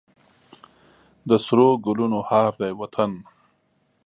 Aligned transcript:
د 1.29 1.31
سرو 1.45 1.69
ګلونو 1.85 2.19
هار 2.29 2.51
دی 2.59 2.71
وطن. 2.81 3.11